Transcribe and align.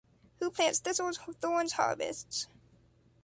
Who 0.39 0.49
plants 0.49 0.79
thistles, 0.79 1.19
thorns 1.39 1.73
harvests. 1.73 2.47